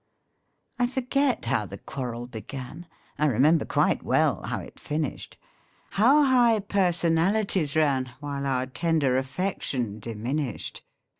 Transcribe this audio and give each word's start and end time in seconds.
I 0.79 0.87
forget 0.87 1.45
how 1.45 1.67
the 1.67 1.77
quarrel 1.77 2.25
began; 2.25 2.87
I 3.19 3.27
remember 3.27 3.65
quite 3.65 4.01
well 4.01 4.41
how 4.41 4.57
it 4.59 4.79
finished; 4.79 5.37
How 5.91 6.23
high 6.23 6.57
personalities 6.59 7.75
ran, 7.75 8.11
While 8.19 8.47
our 8.47 8.65
tender 8.65 9.15
affection 9.19 9.99
diminished. 9.99 10.83